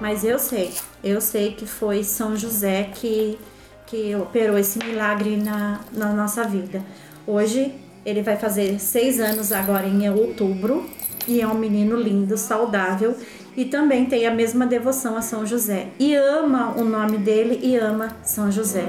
Mas 0.00 0.24
eu 0.24 0.38
sei, 0.38 0.72
eu 1.04 1.20
sei 1.20 1.52
que 1.52 1.66
foi 1.66 2.02
São 2.02 2.34
José 2.34 2.90
que, 2.94 3.38
que 3.86 4.14
operou 4.16 4.56
esse 4.56 4.78
milagre 4.78 5.36
na, 5.36 5.80
na 5.92 6.12
nossa 6.14 6.44
vida. 6.44 6.82
Hoje 7.26 7.74
ele 8.06 8.22
vai 8.22 8.36
fazer 8.36 8.80
seis 8.80 9.20
anos 9.20 9.52
agora 9.52 9.86
em 9.86 10.08
outubro 10.10 10.88
e 11.28 11.42
é 11.42 11.46
um 11.46 11.54
menino 11.54 11.94
lindo, 11.94 12.38
saudável 12.38 13.14
e 13.54 13.66
também 13.66 14.06
tem 14.06 14.26
a 14.26 14.34
mesma 14.34 14.66
devoção 14.66 15.14
a 15.16 15.20
São 15.20 15.44
José. 15.46 15.88
E 15.98 16.14
ama 16.14 16.74
o 16.76 16.84
nome 16.84 17.18
dele 17.18 17.60
e 17.62 17.76
ama 17.76 18.16
São 18.22 18.50
José. 18.50 18.84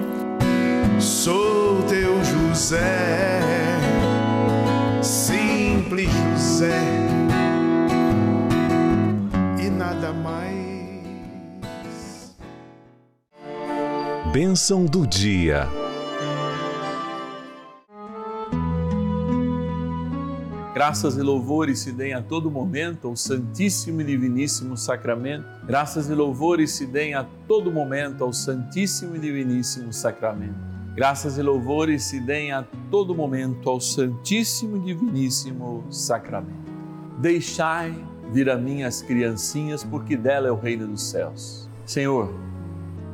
Sou 1.00 1.84
teu 1.84 2.24
José, 2.24 3.42
simples 5.04 6.10
José, 6.10 6.82
e 9.62 9.70
nada 9.70 10.14
mais. 10.14 10.55
Bênção 14.36 14.84
do 14.86 15.08
dia. 15.08 15.66
Graças 20.74 21.16
e 21.16 21.22
louvores 21.22 21.80
se 21.80 21.94
deem 21.94 22.14
a 22.14 22.22
todo 22.22 22.52
momento 22.52 23.08
ao 23.08 23.16
Santíssimo 23.16 24.02
e 24.02 24.04
Diviníssimo 24.04 24.76
Sacramento. 24.76 25.46
Graças 25.66 26.10
e 26.10 26.14
louvores 26.14 26.72
se 26.72 26.86
deem 26.86 27.14
a 27.14 27.26
todo 27.48 27.72
momento 27.72 28.26
ao 28.26 28.34
Santíssimo 28.34 29.16
e 29.16 29.20
Diviníssimo 29.20 29.94
Sacramento. 29.94 30.60
Graças 30.94 31.38
e 31.38 31.42
louvores 31.42 32.04
se 32.04 32.20
deem 32.20 32.52
a 32.52 32.62
todo 32.92 33.16
momento 33.16 33.70
ao 33.70 33.80
Santíssimo 33.80 34.76
e 34.76 34.80
Diviníssimo 34.82 35.86
Sacramento. 35.90 36.74
Deixai 37.20 37.96
vir 38.34 38.50
a 38.50 38.58
mim 38.58 38.84
as 38.84 39.02
criancinhas, 39.02 39.82
porque 39.82 40.18
dela 40.18 40.50
é 40.50 40.52
o 40.52 40.60
reino 40.60 40.86
dos 40.86 41.04
céus. 41.04 41.70
Senhor, 41.86 42.34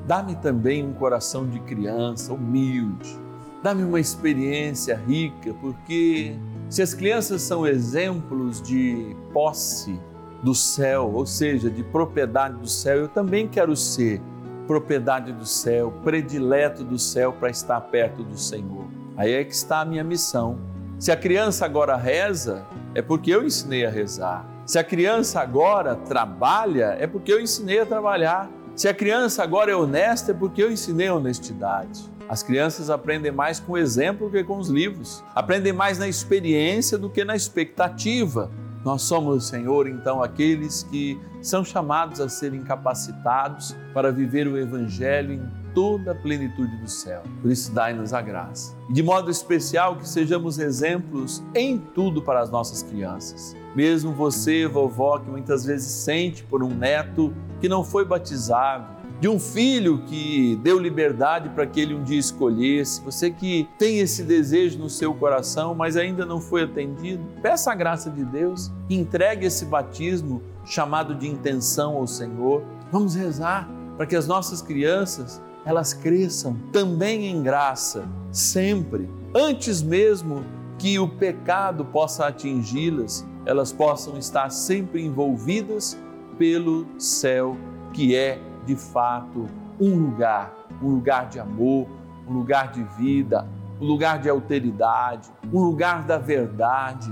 dá-me 0.08 0.36
também 0.36 0.86
um 0.86 0.94
coração 0.94 1.48
de 1.48 1.60
criança, 1.60 2.34
humilde. 2.34 3.20
Dá-me 3.64 3.84
uma 3.84 4.00
experiência 4.00 4.96
rica, 4.96 5.54
porque 5.62 6.36
se 6.70 6.82
as 6.82 6.94
crianças 6.94 7.42
são 7.42 7.68
exemplos 7.68 8.62
de 8.62 9.16
posse 9.32 10.00
do 10.42 10.56
céu, 10.56 11.12
ou 11.14 11.26
seja, 11.26 11.70
de 11.70 11.84
propriedade 11.84 12.58
do 12.58 12.68
céu, 12.68 12.98
eu 12.98 13.08
também 13.08 13.48
quero 13.48 13.76
ser 13.76 14.22
propriedade 14.68 15.32
do 15.32 15.46
céu, 15.46 15.94
predileto 16.04 16.84
do 16.84 16.98
céu 16.98 17.34
para 17.34 17.50
estar 17.50 17.80
perto 17.82 18.24
do 18.24 18.38
Senhor. 18.38 18.86
Aí 19.18 19.34
é 19.34 19.44
que 19.44 19.54
está 19.54 19.82
a 19.82 19.86
minha 19.86 20.04
missão. 20.04 20.58
Se 20.98 21.12
a 21.12 21.18
criança 21.18 21.66
agora 21.66 21.96
reza, 21.96 22.66
é 22.96 23.02
porque 23.02 23.32
eu 23.32 23.46
ensinei 23.46 23.86
a 23.86 23.90
rezar. 23.90 24.46
Se 24.66 24.80
a 24.80 24.84
criança 24.84 25.42
agora 25.42 25.96
trabalha, 25.96 26.96
é 27.00 27.06
porque 27.06 27.34
eu 27.34 27.42
ensinei 27.42 27.80
a 27.80 27.86
trabalhar. 27.86 28.50
Se 28.76 28.88
a 28.88 28.94
criança 28.94 29.44
agora 29.44 29.72
é 29.72 29.76
honesta, 29.76 30.32
é 30.32 30.34
porque 30.34 30.64
eu 30.64 30.72
ensinei 30.72 31.10
honestidade. 31.10 32.10
As 32.28 32.42
crianças 32.42 32.90
aprendem 32.90 33.32
mais 33.32 33.60
com 33.60 33.74
o 33.74 33.78
exemplo 33.78 34.28
do 34.28 34.32
que 34.32 34.44
com 34.44 34.58
os 34.58 34.70
livros, 34.70 35.22
aprendem 35.36 35.74
mais 35.74 36.00
na 36.00 36.08
experiência 36.08 36.98
do 36.98 37.10
que 37.10 37.26
na 37.26 37.36
expectativa. 37.36 38.50
Nós 38.86 39.04
somos, 39.04 39.48
Senhor, 39.48 39.88
então, 39.88 40.24
aqueles 40.24 40.84
que 40.84 41.20
são 41.42 41.64
chamados 41.64 42.22
a 42.22 42.30
serem 42.30 42.62
capacitados 42.64 43.76
para 43.94 44.12
viver 44.12 44.48
o 44.48 44.58
Evangelho 44.58 45.34
em 45.34 45.44
toda 45.74 46.14
a 46.14 46.16
plenitude 46.16 46.76
do 46.78 46.90
céu. 46.90 47.22
Por 47.42 47.52
isso, 47.52 47.72
dai-nos 47.74 48.14
a 48.14 48.22
graça. 48.22 48.76
E 48.90 48.94
de 48.94 49.04
modo 49.04 49.30
especial, 49.30 49.98
que 49.98 50.08
sejamos 50.08 50.58
exemplos 50.58 51.44
em 51.54 51.78
tudo 51.78 52.22
para 52.22 52.40
as 52.40 52.50
nossas 52.50 52.82
crianças. 52.82 53.56
Mesmo 53.76 54.12
você, 54.12 54.68
vovó, 54.68 55.20
que 55.20 55.30
muitas 55.30 55.66
vezes 55.66 55.92
sente 55.92 56.44
por 56.44 56.64
um 56.64 56.70
neto 56.70 57.34
que 57.60 57.70
não 57.70 57.84
foi 57.84 58.04
batizado, 58.04 59.02
de 59.22 59.30
um 59.30 59.40
filho 59.40 60.00
que 60.08 60.60
deu 60.64 60.80
liberdade 60.80 61.50
para 61.50 61.68
que 61.68 61.80
ele 61.80 61.94
um 61.94 62.04
dia 62.04 62.18
escolhesse, 62.18 63.00
você 63.04 63.30
que 63.30 63.70
tem 63.78 64.00
esse 64.00 64.24
desejo 64.24 64.80
no 64.80 64.90
seu 64.90 65.14
coração, 65.14 65.76
mas 65.76 65.96
ainda 65.96 66.26
não 66.26 66.42
foi 66.42 66.64
atendido, 66.64 67.24
peça 67.40 67.72
a 67.72 67.76
graça 67.76 68.10
de 68.10 68.26
Deus, 68.26 68.72
entregue 68.90 69.46
esse 69.46 69.66
batismo 69.66 70.42
chamado 70.66 71.14
de 71.14 71.28
intenção 71.28 71.98
ao 71.98 72.08
Senhor. 72.08 72.64
Vamos 72.92 73.14
rezar 73.14 73.70
para 73.96 74.08
que 74.08 74.16
as 74.16 74.28
nossas 74.28 74.60
crianças 74.60 75.40
elas 75.64 75.94
cresçam 75.94 76.58
também 76.72 77.28
em 77.28 77.44
graça, 77.44 78.10
sempre, 78.32 79.08
antes 79.36 79.84
mesmo 79.84 80.44
que 80.80 80.98
o 80.98 81.08
pecado 81.08 81.86
possa 81.86 82.26
atingi-las, 82.26 83.24
elas 83.45 83.71
possam 83.71 84.17
estar 84.17 84.49
sempre 84.49 85.04
envolvidas 85.04 85.97
pelo 86.38 86.88
céu 86.99 87.58
que 87.93 88.15
é 88.15 88.39
de 88.65 88.75
fato 88.75 89.47
um 89.80 89.95
lugar, 89.95 90.54
um 90.82 90.89
lugar 90.89 91.27
de 91.27 91.39
amor, 91.39 91.88
um 92.27 92.34
lugar 92.34 92.71
de 92.71 92.84
vida, 92.97 93.47
um 93.80 93.86
lugar 93.86 94.19
de 94.19 94.30
alteridade, 94.30 95.30
um 95.51 95.60
lugar 95.60 96.04
da 96.04 96.17
verdade, 96.17 97.12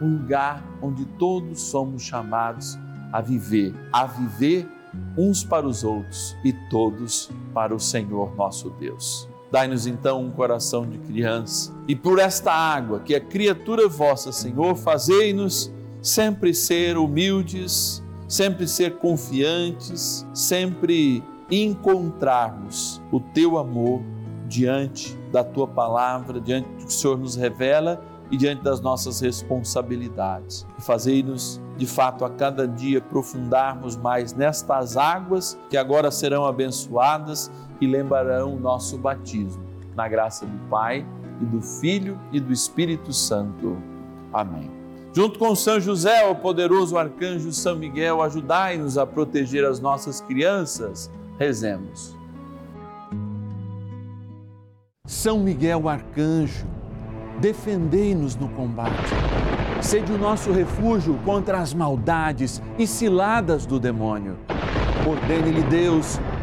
um 0.00 0.18
lugar 0.18 0.62
onde 0.82 1.04
todos 1.04 1.62
somos 1.62 2.02
chamados 2.02 2.78
a 3.12 3.20
viver, 3.20 3.74
a 3.92 4.04
viver 4.06 4.68
uns 5.16 5.42
para 5.42 5.66
os 5.66 5.82
outros 5.82 6.36
e 6.44 6.52
todos 6.68 7.30
para 7.54 7.74
o 7.74 7.80
Senhor 7.80 8.34
nosso 8.36 8.70
Deus. 8.70 9.29
Dai-nos 9.50 9.86
então 9.86 10.22
um 10.22 10.30
coração 10.30 10.86
de 10.86 10.98
criança 10.98 11.72
e 11.88 11.96
por 11.96 12.18
esta 12.18 12.52
água 12.52 13.00
que 13.00 13.14
é 13.14 13.20
criatura 13.20 13.88
vossa, 13.88 14.30
Senhor, 14.30 14.76
fazei-nos 14.76 15.72
sempre 16.00 16.54
ser 16.54 16.96
humildes, 16.96 18.02
sempre 18.28 18.68
ser 18.68 18.98
confiantes, 18.98 20.26
sempre 20.32 21.22
encontrarmos 21.50 23.02
o 23.10 23.18
teu 23.18 23.58
amor 23.58 24.00
diante 24.46 25.16
da 25.32 25.42
tua 25.42 25.66
palavra, 25.66 26.40
diante 26.40 26.68
do 26.68 26.76
que 26.76 26.86
o 26.86 26.90
Senhor 26.90 27.18
nos 27.18 27.34
revela 27.34 28.00
e 28.30 28.36
diante 28.36 28.62
das 28.62 28.80
nossas 28.80 29.20
responsabilidades. 29.20 30.64
Fazei-nos, 30.78 31.60
de 31.76 31.86
fato, 31.86 32.24
a 32.24 32.30
cada 32.30 32.66
dia 32.68 32.98
aprofundarmos 32.98 33.96
mais 33.96 34.32
nestas 34.32 34.96
águas 34.96 35.58
que 35.68 35.76
agora 35.76 36.10
serão 36.10 36.44
abençoadas 36.44 37.50
e 37.80 37.86
lembrarão 37.86 38.54
o 38.54 38.60
nosso 38.60 38.98
batismo. 38.98 39.62
Na 39.96 40.08
graça 40.08 40.46
do 40.46 40.58
Pai 40.68 41.06
e 41.40 41.44
do 41.44 41.60
Filho 41.60 42.18
e 42.32 42.38
do 42.38 42.52
Espírito 42.52 43.12
Santo. 43.12 43.76
Amém. 44.32 44.70
Junto 45.12 45.38
com 45.38 45.54
São 45.56 45.80
José, 45.80 46.28
o 46.28 46.36
poderoso 46.36 46.96
arcanjo 46.96 47.52
São 47.52 47.74
Miguel, 47.74 48.22
ajudai-nos 48.22 48.96
a 48.96 49.04
proteger 49.04 49.64
as 49.64 49.80
nossas 49.80 50.20
crianças. 50.20 51.10
Rezemos. 51.36 52.16
São 55.04 55.40
Miguel 55.40 55.88
arcanjo, 55.88 56.64
defendei-nos 57.40 58.36
no 58.36 58.48
combate. 58.50 59.10
Sede 59.82 60.12
o 60.12 60.18
nosso 60.18 60.52
refúgio 60.52 61.18
contra 61.24 61.58
as 61.58 61.74
maldades 61.74 62.62
e 62.78 62.86
ciladas 62.86 63.66
do 63.66 63.80
demônio. 63.80 64.36
Ordene-lhe 65.04 65.62
Deus, 65.62 66.20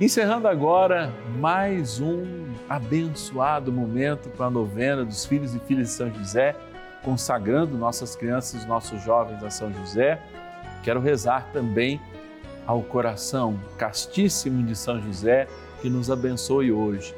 Encerrando 0.00 0.48
agora 0.48 1.12
mais 1.38 2.00
um 2.00 2.24
abençoado 2.66 3.70
momento 3.70 4.30
para 4.30 4.46
a 4.46 4.50
novena 4.50 5.04
dos 5.04 5.26
filhos 5.26 5.54
e 5.54 5.58
filhas 5.58 5.88
de 5.88 5.92
São 5.92 6.10
José, 6.14 6.56
consagrando 7.02 7.76
nossas 7.76 8.16
crianças 8.16 8.64
nossos 8.64 9.02
jovens 9.02 9.44
a 9.44 9.50
São 9.50 9.70
José. 9.70 10.18
Quero 10.82 11.00
rezar 11.00 11.50
também 11.52 12.00
ao 12.66 12.80
coração 12.80 13.60
castíssimo 13.76 14.62
de 14.62 14.74
São 14.74 15.02
José, 15.02 15.46
que 15.82 15.90
nos 15.90 16.10
abençoe 16.10 16.72
hoje. 16.72 17.14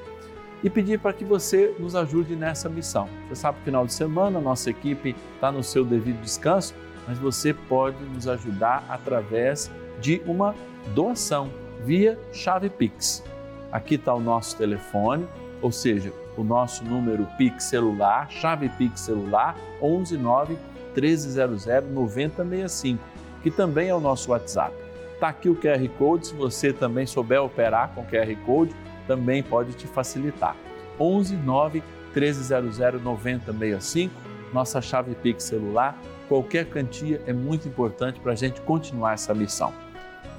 E 0.60 0.68
pedir 0.68 0.98
para 0.98 1.12
que 1.12 1.24
você 1.24 1.76
nos 1.78 1.94
ajude 1.94 2.34
nessa 2.34 2.68
missão. 2.68 3.08
Você 3.28 3.42
sabe 3.42 3.58
que 3.58 3.64
final 3.66 3.86
de 3.86 3.92
semana 3.92 4.40
a 4.40 4.42
nossa 4.42 4.70
equipe 4.70 5.14
está 5.36 5.52
no 5.52 5.62
seu 5.62 5.84
devido 5.84 6.20
descanso, 6.20 6.74
mas 7.06 7.16
você 7.16 7.54
pode 7.54 8.02
nos 8.06 8.26
ajudar 8.26 8.84
através 8.88 9.70
de 10.00 10.20
uma 10.26 10.52
doação 10.92 11.48
via 11.84 12.18
chave 12.32 12.70
Pix. 12.70 13.22
Aqui 13.70 13.94
está 13.94 14.14
o 14.14 14.20
nosso 14.20 14.56
telefone, 14.56 15.26
ou 15.60 15.72
seja, 15.72 16.12
o 16.36 16.44
nosso 16.44 16.84
número 16.84 17.26
Pix 17.36 17.64
celular, 17.64 18.30
chave 18.30 18.68
Pix 18.70 19.00
celular 19.00 19.56
119 19.80 20.56
1300 20.94 21.66
9065, 21.90 23.02
que 23.42 23.50
também 23.50 23.88
é 23.88 23.94
o 23.94 24.00
nosso 24.00 24.30
WhatsApp. 24.30 24.74
Está 25.14 25.28
aqui 25.28 25.48
o 25.48 25.54
QR 25.54 25.88
Code, 25.98 26.28
se 26.28 26.34
você 26.34 26.72
também 26.72 27.06
souber 27.06 27.42
operar 27.42 27.92
com 27.94 28.04
QR 28.04 28.34
Code, 28.44 28.74
também 29.06 29.42
pode 29.42 29.72
te 29.72 29.86
facilitar. 29.86 30.56
11 30.98 31.36
9 31.36 31.82
1300 32.14 33.02
9065, 33.02 34.14
nossa 34.52 34.80
chave 34.80 35.14
Pix 35.14 35.44
celular. 35.44 35.98
Qualquer 36.28 36.66
quantia 36.66 37.20
é 37.26 37.32
muito 37.32 37.68
importante 37.68 38.20
para 38.20 38.32
a 38.32 38.36
gente 38.36 38.60
continuar 38.62 39.14
essa 39.14 39.34
missão. 39.34 39.72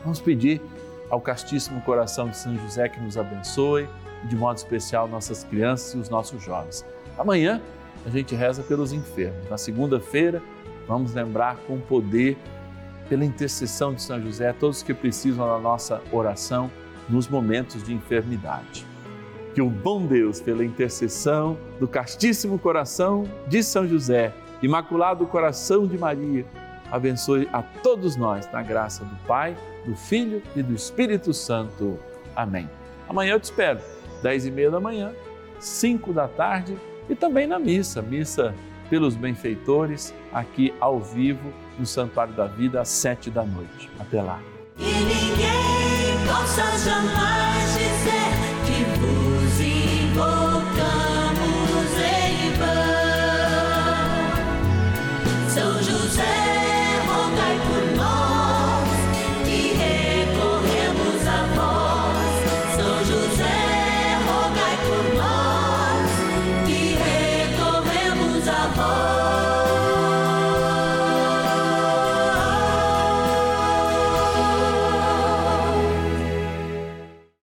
Vamos 0.04 0.20
pedir 0.20 0.62
ao 1.14 1.22
castíssimo 1.22 1.80
coração 1.82 2.28
de 2.28 2.36
São 2.36 2.58
José 2.58 2.90
que 2.90 3.00
nos 3.00 3.20
abençoe, 3.20 3.88
de 4.24 4.36
modo 4.36 4.58
especial 4.58 5.08
nossas 5.08 5.44
crianças 5.44 5.94
e 5.94 5.98
os 5.98 6.10
nossos 6.10 6.42
jovens. 6.42 6.84
Amanhã 7.16 7.62
a 8.04 8.10
gente 8.10 8.34
reza 8.34 8.64
pelos 8.64 8.92
enfermos. 8.92 9.48
Na 9.48 9.56
segunda-feira, 9.56 10.42
vamos 10.88 11.14
lembrar 11.14 11.58
com 11.68 11.80
poder 11.80 12.36
pela 13.08 13.24
intercessão 13.24 13.94
de 13.94 14.02
São 14.02 14.20
José, 14.20 14.54
todos 14.54 14.82
que 14.82 14.92
precisam 14.92 15.46
da 15.46 15.60
nossa 15.60 16.02
oração 16.12 16.72
nos 17.08 17.28
momentos 17.28 17.84
de 17.84 17.94
enfermidade. 17.94 18.84
Que 19.54 19.62
o 19.62 19.70
bom 19.70 20.08
Deus, 20.08 20.42
pela 20.42 20.66
intercessão 20.66 21.56
do 21.80 21.88
castíssimo 21.88 22.58
coração 22.58 23.26
de 23.48 23.62
São 23.62 23.88
José, 23.88 24.34
imaculado 24.64 25.28
coração 25.28 25.86
de 25.86 25.96
Maria, 25.96 26.44
abençoe 26.92 27.48
a 27.54 27.62
todos 27.62 28.16
nós 28.16 28.52
na 28.52 28.64
graça 28.64 29.06
do 29.06 29.16
Pai, 29.28 29.56
do 29.86 29.96
Filho 29.96 30.42
e 30.56 30.64
do 30.64 30.74
Espírito 30.74 31.34
Santo. 31.34 32.00
Amém. 32.36 32.70
Amanhã 33.08 33.34
eu 33.34 33.40
te 33.40 33.46
espero, 33.46 33.80
dez 34.22 34.46
e 34.46 34.52
meia 34.52 34.72
da 34.72 34.80
manhã, 34.80 35.14
cinco 35.60 36.14
da 36.14 36.28
tarde 36.28 36.78
e 37.10 37.16
também 37.16 37.46
na 37.46 37.60
missa, 37.60 38.02
missa 38.02 38.54
pelos 38.90 39.16
benfeitores, 39.16 40.14
aqui 40.32 40.74
ao 40.80 41.00
vivo 41.00 41.54
no 41.80 41.86
Santuário 41.86 42.34
da 42.34 42.46
Vida 42.46 42.82
às 42.82 42.90
sete 42.90 43.30
da 43.30 43.44
noite. 43.44 43.90
Até 44.00 44.22
lá. 44.22 44.40